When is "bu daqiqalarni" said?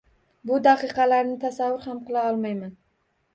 0.51-1.35